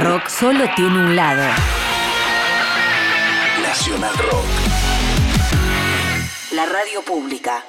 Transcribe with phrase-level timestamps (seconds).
[0.00, 1.42] rock solo tiene un lado.
[3.62, 4.46] Nacional Rock.
[6.52, 7.62] La radio pública.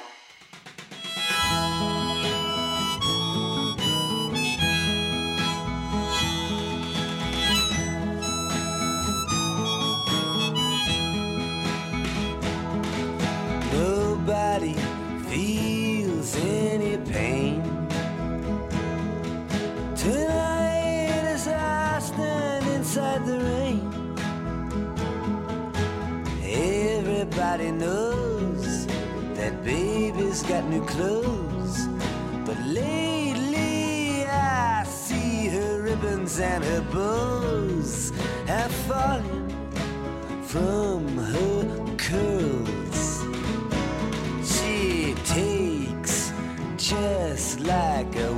[13.72, 14.81] Nobody
[27.82, 28.86] knows
[29.38, 31.76] that baby's got new clothes.
[32.46, 38.12] But lately I see her ribbons and her bows
[38.46, 39.48] have fallen
[40.52, 41.00] from
[41.32, 41.62] her
[42.06, 43.02] curls.
[44.52, 46.32] She takes
[46.76, 48.32] just like a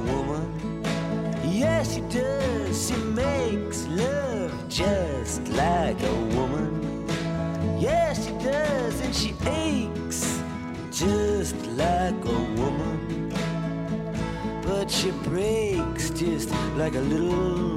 [15.05, 17.77] she breaks just like a little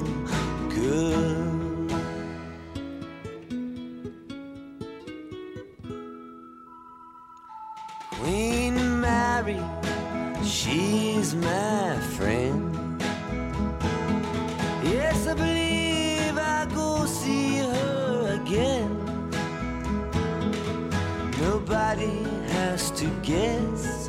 [0.70, 1.86] girl.
[8.12, 9.60] Queen Mary,
[10.42, 12.74] she's my friend.
[14.82, 18.90] Yes, I believe I go see her again.
[21.42, 24.08] Nobody has to guess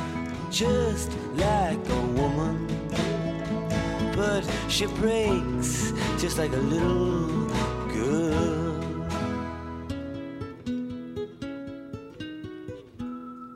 [0.51, 2.67] just like a woman.
[4.15, 7.47] But she breaks just like a little
[7.93, 8.61] girl.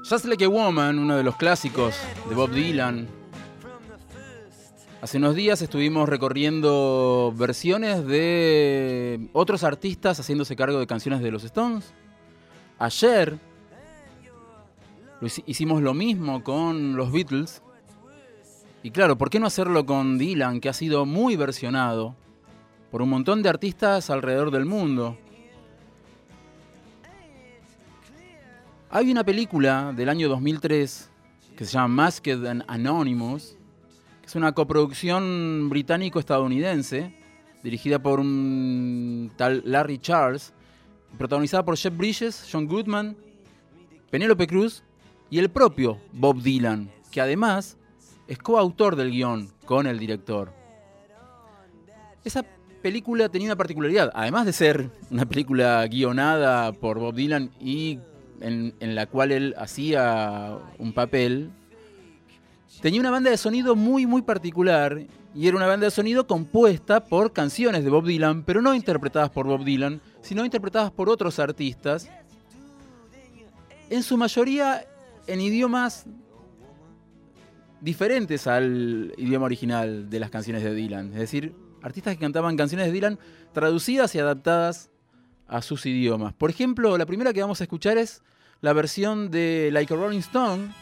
[0.03, 1.95] Just Like a Woman, uno de los clásicos
[2.29, 3.07] de Bob Dylan.
[5.01, 11.43] Hace unos días estuvimos recorriendo versiones de otros artistas haciéndose cargo de canciones de los
[11.43, 11.93] Stones.
[12.79, 13.39] Ayer
[15.45, 17.61] hicimos lo mismo con los Beatles.
[18.83, 22.15] Y claro, ¿por qué no hacerlo con Dylan, que ha sido muy versionado
[22.91, 25.17] por un montón de artistas alrededor del mundo?
[28.89, 31.09] Hay una película del año 2003
[31.55, 33.57] que se llama Masked Anonymous,
[34.21, 37.13] que es una coproducción británico-estadounidense,
[37.63, 40.53] dirigida por un tal Larry Charles,
[41.17, 43.17] protagonizada por Jeff Bridges, John Goodman,
[44.11, 44.83] Penélope Cruz
[45.29, 47.77] y el propio Bob Dylan, que además
[48.27, 50.53] es coautor del guion con el director.
[52.23, 52.43] Esa
[52.81, 57.99] película tenía una particularidad, además de ser una película guionada por Bob Dylan y
[58.41, 61.51] en, en la cual él hacía un papel,
[62.81, 65.01] tenía una banda de sonido muy, muy particular
[65.33, 69.29] y era una banda de sonido compuesta por canciones de Bob Dylan, pero no interpretadas
[69.29, 72.09] por Bob Dylan, sino interpretadas por otros artistas,
[73.89, 74.85] en su mayoría
[75.27, 76.05] en idiomas
[77.81, 81.13] diferentes al idioma original de las canciones de Dylan.
[81.13, 83.19] Es decir, artistas que cantaban canciones de Dylan
[83.53, 84.89] traducidas y adaptadas
[85.47, 86.33] a sus idiomas.
[86.33, 88.23] Por ejemplo, la primera que vamos a escuchar es
[88.61, 90.73] la versión de Like a Rolling Stone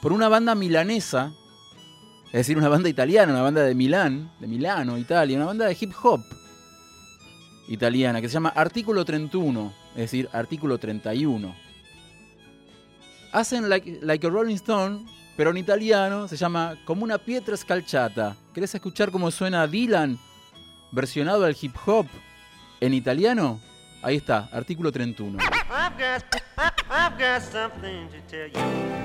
[0.00, 1.32] por una banda milanesa,
[2.26, 5.76] es decir, una banda italiana, una banda de Milán, de Milano, Italia, una banda de
[5.80, 6.20] hip hop
[7.68, 11.63] italiana que se llama Artículo 31, es decir, Artículo 31.
[13.34, 15.06] Hacen like, like a Rolling Stone,
[15.36, 18.36] pero en italiano se llama Como una pietra scalciata.
[18.54, 20.20] ¿Querés escuchar cómo suena Dylan
[20.92, 22.06] versionado al hip hop
[22.80, 23.60] en italiano?
[24.02, 25.38] Ahí está, artículo 31.
[25.42, 26.22] I've got,
[26.88, 29.04] I've got something to tell you.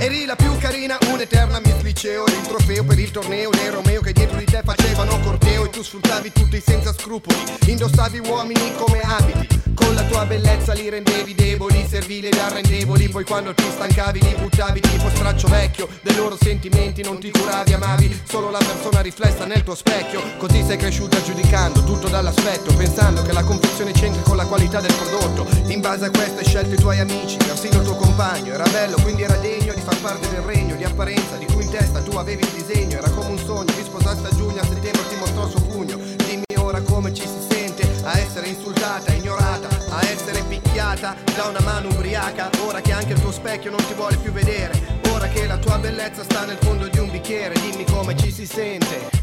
[0.00, 4.00] Eri la più carina, un'eterna Miss Liceo Eri il trofeo per il torneo dei Romeo
[4.00, 7.36] Che dietro di te facevano corteo E tu sfruttavi tutti senza scrupoli.
[7.66, 13.24] Indossavi uomini come abiti Con la tua bellezza li rendevi deboli, servili ed arrendevoli Poi
[13.24, 15.88] quando ti stancavi li buttavi tipo straccio vecchio.
[16.02, 20.20] Dei loro sentimenti non ti curavi, amavi Solo la persona riflessa nel tuo specchio.
[20.36, 24.92] Così sei cresciuta giudicando tutto dall'aspetto Pensando che la confezione c'entri con la qualità del
[24.92, 25.46] prodotto.
[25.68, 28.52] In base a questo hai scelto i tuoi amici, persino il tuo compagno.
[28.52, 31.70] Era bello, quindi era degno di far parte del regno Di apparenza, di cui in
[31.70, 32.98] testa tu avevi il disegno.
[32.98, 35.96] Era come un sogno, vi sposaste a giugno, a settembre ti mostrò il suo pugno.
[36.26, 37.58] Dimmi ora come ci si sente
[38.08, 42.48] a essere insultata, ignorata, a essere picchiata da una mano ubriaca.
[42.64, 45.78] Ora che anche il tuo specchio non ti vuole più vedere, ora che la tua
[45.78, 49.17] bellezza sta nel fondo di un bicchiere, dimmi come ci si sente.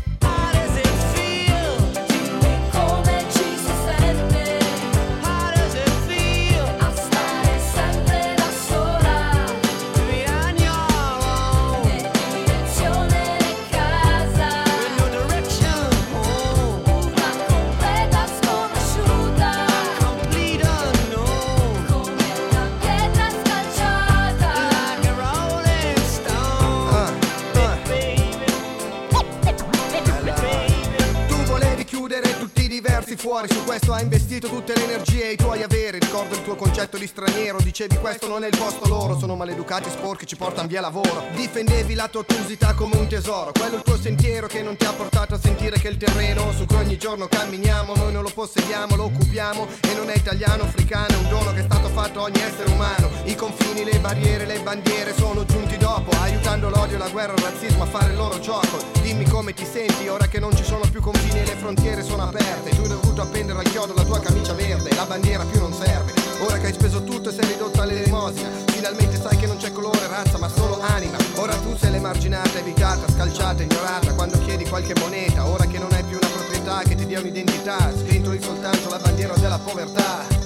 [33.75, 35.99] Questo hai investito tutte le energie e i tuoi averi.
[35.99, 39.89] Ricordo il tuo concetto di straniero, dicevi questo non è il posto loro, sono maleducati
[39.89, 41.25] sporchi, ci portano via lavoro.
[41.35, 44.85] Difendevi la tua ottusità come un tesoro, quello è il tuo sentiero che non ti
[44.85, 48.31] ha portato a sentire che il terreno su cui ogni giorno camminiamo, noi non lo
[48.33, 52.19] possediamo, lo occupiamo e non è italiano, africano, è un dono che è stato fatto
[52.21, 53.09] a ogni essere umano.
[53.25, 57.83] I confini, le barriere, le bandiere sono giunti dopo, aiutando l'odio, la guerra, il razzismo
[57.83, 58.77] a fare il loro gioco.
[59.01, 62.23] Dimmi come ti senti ora che non ci sono più confini e le frontiere sono
[62.23, 62.69] aperte.
[62.69, 66.13] Tu hai dovuto appendere al chiodo la tua camicia verde, la bandiera più non serve.
[66.39, 70.07] Ora che hai speso tutto e sei ridotto all'elemosina, finalmente sai che non c'è colore,
[70.07, 71.17] razza, ma solo anima.
[71.37, 74.13] Ora tu sei l'emarginata, evitata, scalciata, ignorata.
[74.13, 77.91] Quando chiedi qualche moneta, ora che non hai più una proprietà che ti dia un'identità,
[77.95, 80.44] sventoli soltanto la bandiera della povertà.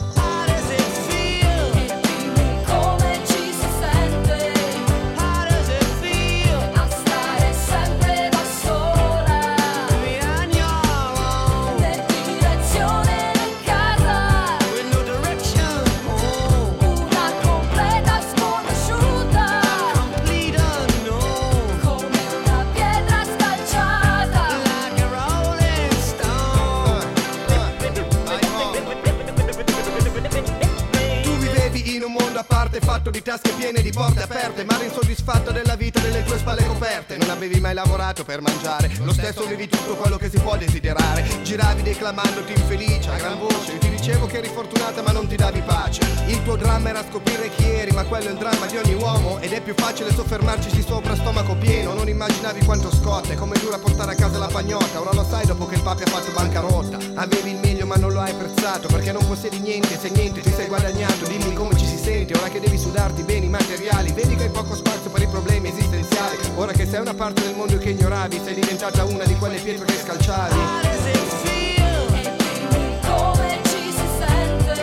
[33.09, 36.65] Fatto di tasche piene di porte aperte Ma eri insoddisfatto della vita delle tue spalle
[36.65, 37.17] coperte.
[37.17, 41.25] Non avevi mai lavorato per mangiare Lo stesso avevi tutto quello che si può desiderare.
[41.44, 45.61] Giravi declamandoti infelice a gran voce ti dicevo che eri fortunata ma non ti davi
[45.61, 46.01] pace.
[46.27, 49.39] Il tuo dramma era scoprire chi eri Ma quello è il dramma di ogni uomo
[49.39, 51.94] Ed è più facile soffermarci sopra stomaco pieno.
[51.94, 55.00] Non immaginavi quanto scotta E come dura portare a casa la pagnotta.
[55.00, 58.11] Ora lo sai dopo che il papi ha fatto bancarotta Avevi il meglio ma non
[58.11, 61.25] lo hai apprezzato Perché non possiedi niente Se niente ti sei guadagnato.
[61.25, 64.11] Dimmi come ci si sente Ora che devi sudarti beni materiali.
[64.11, 66.37] Vedi che hai poco spazio per i problemi esistenziali.
[66.55, 69.85] Ora che sei una parte del mondo che ignoravi Sei diventata una di quelle pietre
[69.85, 70.53] che scalciavi.
[70.53, 72.07] How does it feel?
[72.11, 74.73] Dimmi come ci si sente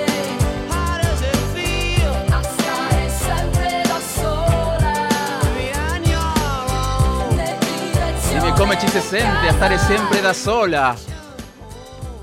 [0.69, 2.43] How does it feel a
[9.53, 10.97] stare sempre da sola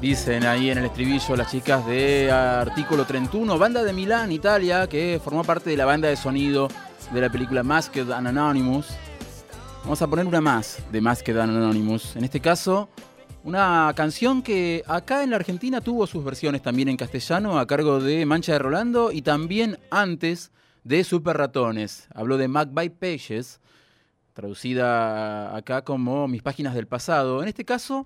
[0.03, 5.21] Dicen ahí en el estribillo las chicas de Artículo 31, banda de Milán, Italia, que
[5.23, 6.67] formó parte de la banda de sonido
[7.13, 8.88] de la película Masked Anonymous.
[9.83, 12.17] Vamos a poner una más de Masked Anonymous.
[12.17, 12.89] En este caso,
[13.45, 18.01] una canción que acá en la Argentina tuvo sus versiones también en castellano a cargo
[18.01, 20.51] de Mancha de Rolando y también antes
[20.83, 22.09] de Super Ratones.
[22.13, 23.62] Habló de Magpie Pages,
[24.33, 27.41] traducida acá como Mis páginas del pasado.
[27.41, 28.05] En este caso,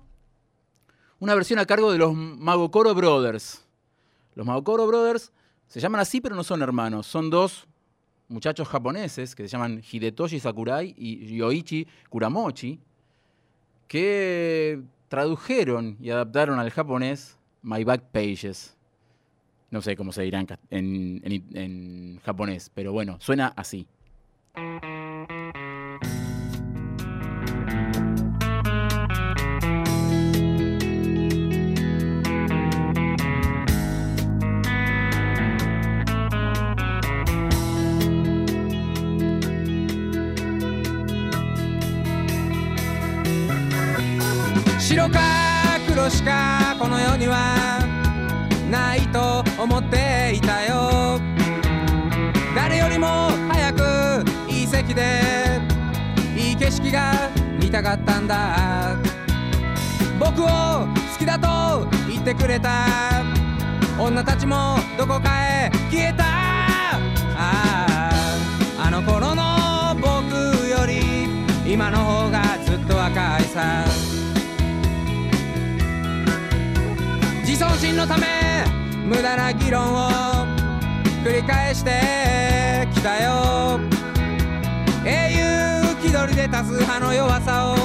[1.20, 3.64] una versión a cargo de los Magokoro Brothers.
[4.34, 5.32] Los Magokoro Brothers
[5.66, 7.06] se llaman así, pero no son hermanos.
[7.06, 7.66] Son dos
[8.28, 12.78] muchachos japoneses que se llaman Hidetoshi Sakurai y Yoichi Kuramochi,
[13.88, 18.76] que tradujeron y adaptaron al japonés My Back Pages.
[19.70, 21.20] No sé cómo se dirá en-
[21.54, 23.86] en japonés, pero bueno, suena así.
[44.98, 45.20] 白か
[45.86, 47.78] 黒しかこの世には
[48.68, 51.20] ないと思っていたよ。
[52.56, 55.60] 誰よりも早くいい席で
[56.36, 57.12] いい景色が
[57.62, 58.96] 見たかったんだ。
[60.18, 63.22] 僕を好きだと言ってくれた。
[64.00, 66.24] 女たちもどこかへ消えた。
[66.24, 68.10] あ
[68.76, 71.28] ああの頃の僕より
[71.72, 72.07] 今の
[77.86, 78.64] のため
[79.06, 80.10] 無駄な議論を
[81.24, 83.78] 繰り返してきたよ。
[85.04, 87.76] 英雄気取りで多数派の弱さを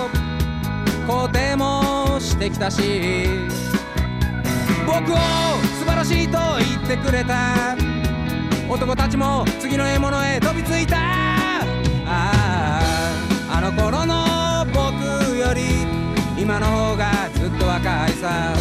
[1.08, 3.28] 肯定もしてきたし
[4.86, 5.16] 僕を
[5.80, 7.76] 素晴らしいと言ってくれた。
[8.70, 10.98] 男たちも次の獲物へ飛びついた。
[10.98, 11.62] あ
[12.08, 12.82] あ
[13.58, 15.86] あの頃の僕より
[16.42, 18.54] 今の方がずっと若いさ。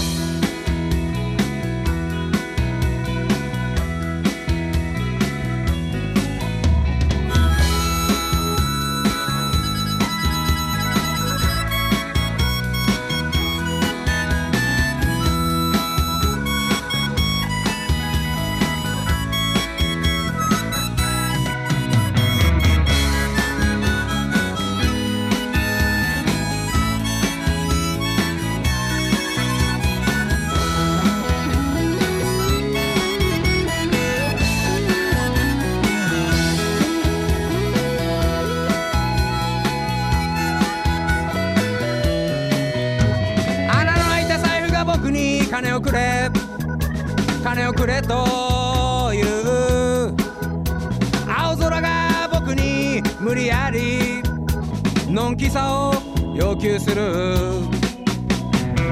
[55.12, 55.94] のんきさを
[56.36, 57.14] 要求する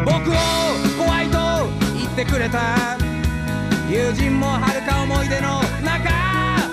[0.06, 0.34] 僕を
[0.98, 1.38] 怖いと
[1.98, 2.98] 言ってくれた
[3.89, 6.72] 友人も遥か思い出の中あ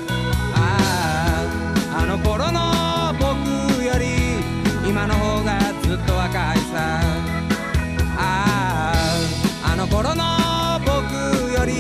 [0.57, 4.41] ああの頃の僕より
[4.89, 7.01] 今の方がずっと若いさ
[8.17, 8.93] あ
[9.65, 10.25] ああの頃の
[10.81, 11.73] 僕より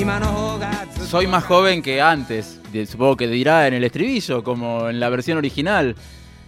[0.00, 5.00] 今の方がずっと Soy más joven que antes, de- supongo que dirá en el estribillo, como en
[5.00, 5.96] la versión original.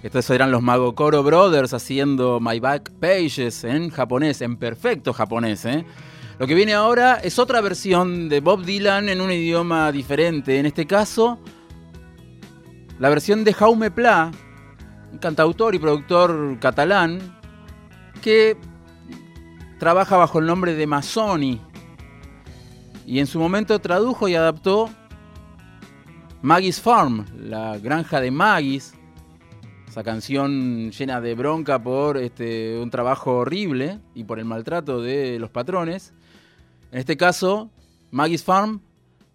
[0.03, 5.65] Estos eran los Magokoro Brothers haciendo My Back Pages en japonés, en perfecto japonés.
[5.65, 5.85] ¿eh?
[6.37, 10.59] Lo que viene ahora es otra versión de Bob Dylan en un idioma diferente.
[10.59, 11.39] En este caso,
[12.99, 14.31] la versión de Jaume Pla,
[15.11, 17.39] un cantautor y productor catalán,
[18.21, 18.55] que
[19.79, 21.59] trabaja bajo el nombre de Masoni.
[23.07, 24.91] Y en su momento tradujo y adaptó
[26.43, 28.93] Maggie's Farm, la granja de Maggie's.
[29.97, 35.39] Esa canción llena de bronca por este, un trabajo horrible y por el maltrato de
[35.39, 36.13] los patrones.
[36.91, 37.71] En este caso,
[38.11, 38.81] Maggie's Farm,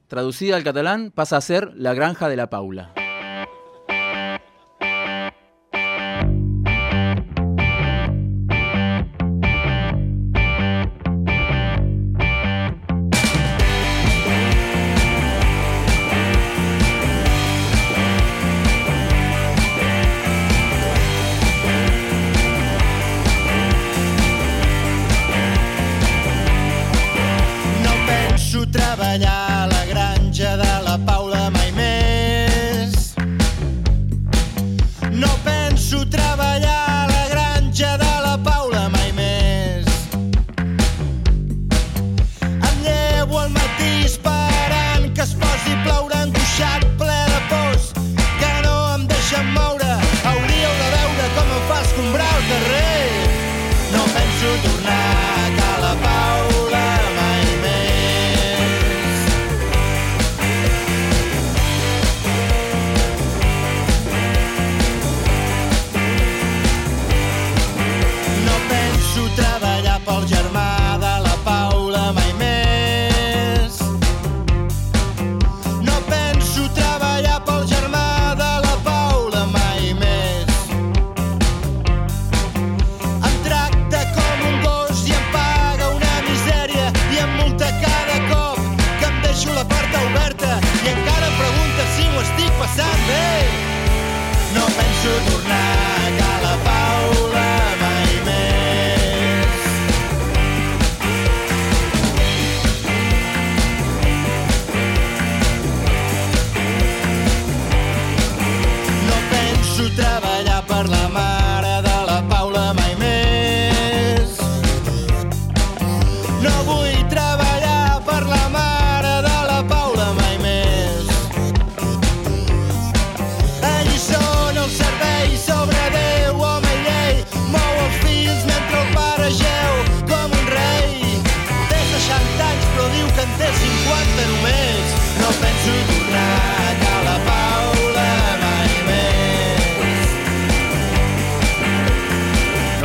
[0.07, 3.02] traducida al catalán, pasa a ser La granja de la Paula.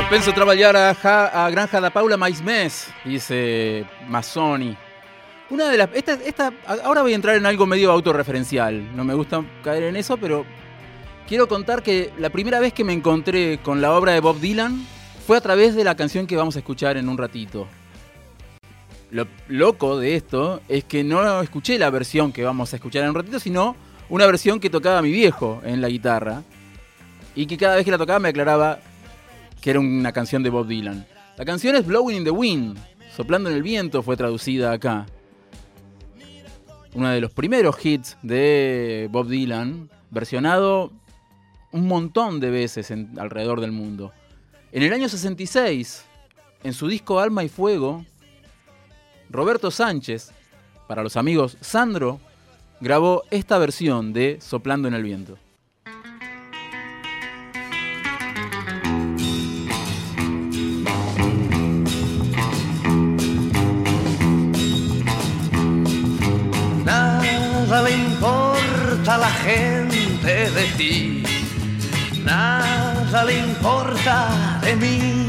[0.09, 0.31] Penso
[0.95, 4.75] ja- a granja da Paula mais mes, dice Mazzoni.
[5.49, 5.89] Una de las.
[5.93, 8.95] Esta, esta, ahora voy a entrar en algo medio autorreferencial.
[8.95, 10.45] No me gusta caer en eso, pero
[11.27, 14.85] quiero contar que la primera vez que me encontré con la obra de Bob Dylan
[15.25, 17.67] fue a través de la canción que vamos a escuchar en un ratito.
[19.09, 23.09] Lo loco de esto es que no escuché la versión que vamos a escuchar en
[23.09, 23.75] un ratito, sino
[24.09, 26.43] una versión que tocaba mi viejo en la guitarra.
[27.35, 28.79] Y que cada vez que la tocaba me aclaraba
[29.67, 31.05] que era una canción de Bob Dylan.
[31.36, 32.77] La canción es Blowing in the Wind,
[33.13, 35.05] Soplando en el Viento fue traducida acá.
[36.93, 40.93] Uno de los primeros hits de Bob Dylan, versionado
[41.74, 44.13] un montón de veces alrededor del mundo.
[44.71, 46.05] En el año 66,
[46.63, 48.05] en su disco Alma y Fuego,
[49.29, 50.31] Roberto Sánchez,
[50.88, 52.21] para los amigos Sandro,
[52.79, 55.38] grabó esta versión de Soplando en el Viento.
[73.11, 75.27] Nada le importa de mí.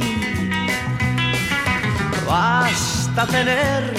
[2.26, 3.94] Basta tener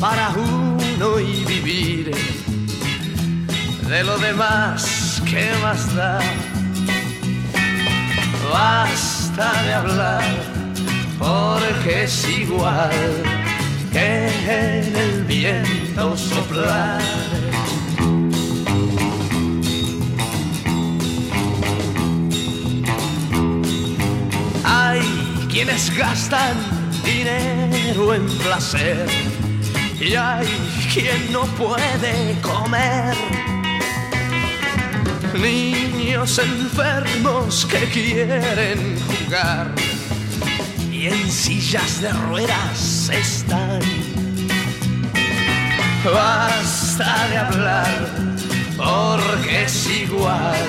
[0.00, 2.10] para uno y vivir.
[3.88, 6.18] De lo demás, ¿qué más da?
[8.52, 10.24] Basta de hablar,
[11.18, 12.90] porque es igual
[13.92, 17.35] que en el viento soplar.
[25.56, 26.54] Quienes gastan
[27.02, 29.06] dinero en placer
[29.98, 30.46] y hay
[30.92, 33.16] quien no puede comer.
[35.32, 39.74] Niños enfermos que quieren jugar
[40.92, 43.80] y en sillas de ruedas están.
[46.04, 48.08] Basta de hablar
[48.76, 50.66] porque es igual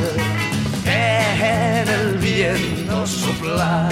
[0.85, 3.91] en el viento soplar.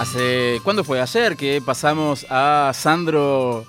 [0.00, 0.98] Hace, ¿Cuándo fue?
[0.98, 3.66] Ayer que pasamos a Sandro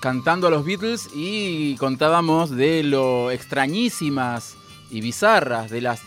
[0.00, 4.54] cantando a los Beatles y contábamos de lo extrañísimas
[4.90, 6.02] y bizarras de las,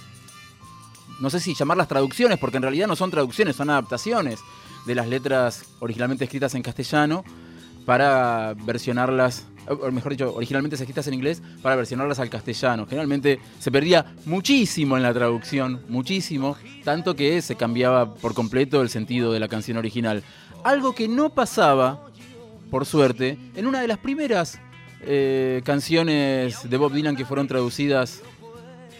[1.19, 4.39] no sé si llamarlas traducciones, porque en realidad no son traducciones, son adaptaciones
[4.85, 7.23] de las letras originalmente escritas en castellano
[7.87, 12.85] para versionarlas, o mejor dicho, originalmente escritas en inglés para versionarlas al castellano.
[12.85, 18.89] Generalmente se perdía muchísimo en la traducción, muchísimo, tanto que se cambiaba por completo el
[18.89, 20.23] sentido de la canción original.
[20.63, 22.07] Algo que no pasaba,
[22.69, 24.59] por suerte, en una de las primeras
[25.01, 28.21] eh, canciones de Bob Dylan que fueron traducidas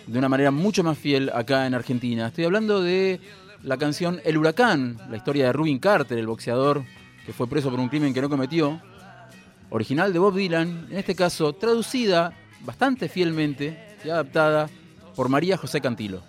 [0.08, 2.28] de una manera mucho más fiel acá en Argentina.
[2.28, 3.20] Estoy hablando de
[3.64, 6.84] la canción El Huracán, la historia de Rubin Carter, el boxeador
[7.26, 8.82] que fue preso por un crimen que no cometió,
[9.70, 14.70] original de Bob Dylan, en este caso traducida bastante fielmente y adaptada
[15.16, 16.29] por María José Cantilo.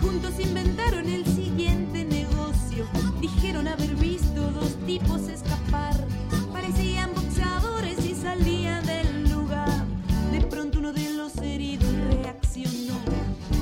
[0.00, 2.86] Juntos inventaron el siguiente negocio.
[3.20, 5.94] Dijeron haber visto dos tipos escapar,
[6.52, 9.84] parecían boxeadores y salían del lugar.
[10.32, 12.98] De pronto uno de los heridos reaccionó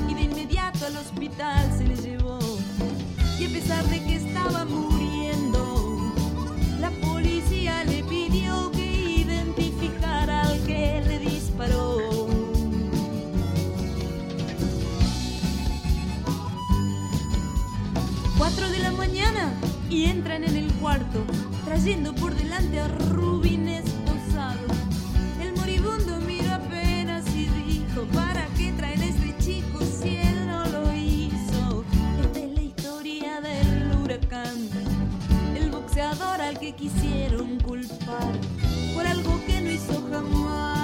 [0.09, 2.39] y de inmediato al hospital se le llevó.
[3.39, 4.06] Y a pesar de
[19.89, 21.25] y entran en el cuarto,
[21.65, 24.67] trayendo por delante a Rubín esposado.
[25.41, 30.67] El moribundo miró apenas y dijo, ¿para qué traen a este chico si él no
[30.67, 31.85] lo hizo?
[32.21, 34.69] Esta es la historia del huracán,
[35.55, 38.33] el boxeador al que quisieron culpar
[38.95, 40.76] por algo que no hizo jamás.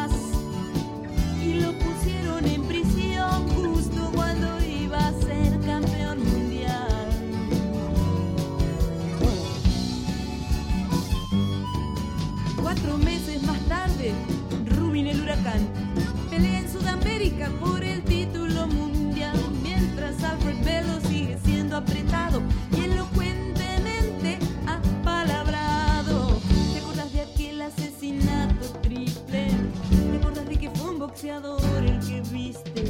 [16.30, 24.38] Pelea en Sudamérica por el título mundial, mientras Alfred Velo sigue siendo apretado y elocuentemente
[24.68, 26.38] apalabrado.
[26.72, 29.48] ¿Te acuerdas de aquel asesinato triple?
[29.90, 32.84] ¿Te acuerdas de que fue un boxeador el que viste?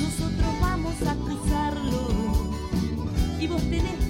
[0.00, 2.08] Nosotros vamos a acusarlo
[3.38, 4.01] y vos tenés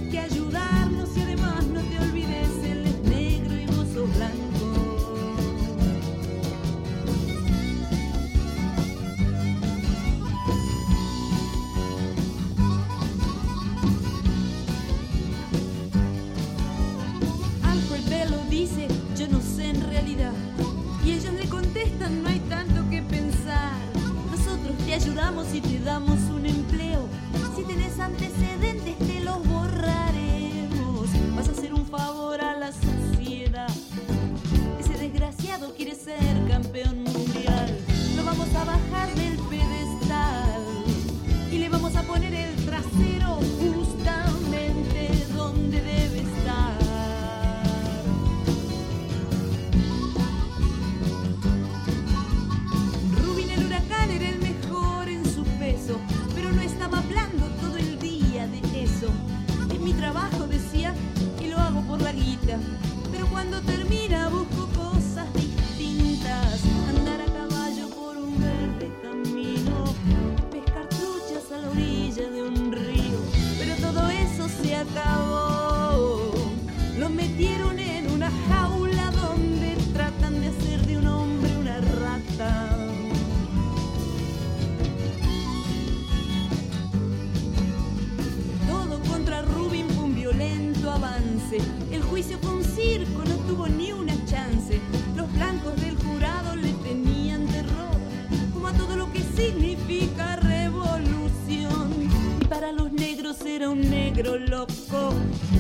[103.73, 105.15] un negro loco.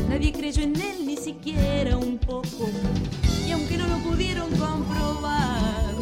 [0.08, 2.68] Nadie creyó en él ni siquiera un poco.
[3.46, 5.94] Y aunque no lo pudieron comprobar,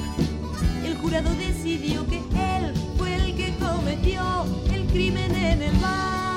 [0.85, 6.29] el jurado decidió que él fue el que cometió el crimen en el bar.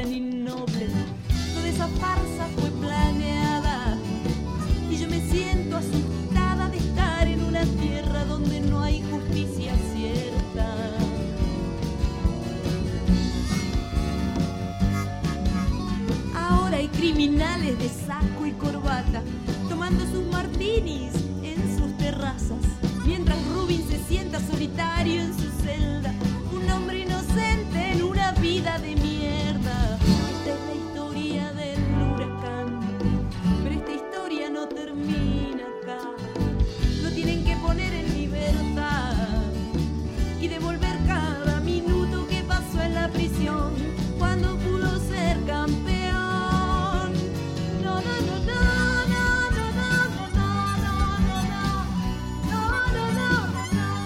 [0.00, 0.88] Tan innoble?
[1.54, 3.98] Toda esa farsa fue planeada.
[4.90, 10.66] Y yo me siento asustada de estar en una tierra donde no hay justicia cierta.
[16.34, 19.22] Ahora hay criminales de saco y corbata
[19.68, 22.64] tomando sus martinis en sus terrazas.
[23.04, 25.49] Mientras Rubin se sienta solitario en su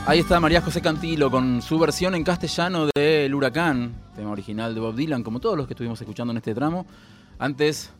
[0.06, 4.74] Ahí está María José Cantilo con su versión en castellano de El Huracán, tema original
[4.74, 6.84] de Bob Dylan, como todos los que estuvimos escuchando en este tramo.
[7.38, 7.90] Antes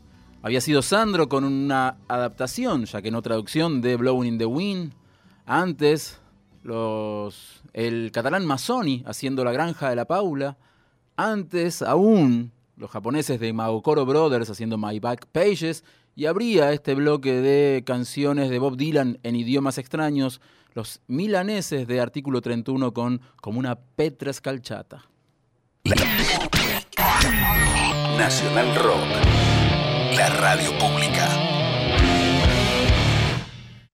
[0.43, 4.93] había sido Sandro con una adaptación, ya que no traducción, de Blowing in the Wind.
[5.47, 6.19] Antes,
[6.61, 10.57] los, el catalán Mazzoni haciendo La Granja de la Paula.
[11.17, 15.83] Antes, aún, los japoneses de Magokoro Brothers haciendo My Back Pages.
[16.15, 20.39] Y habría este bloque de canciones de Bob Dylan en idiomas extraños,
[20.75, 25.05] los milaneses de Artículo 31 con Como una Petra Scalchata.
[28.17, 30.15] Nacional Rock.
[30.15, 31.44] La radio pública.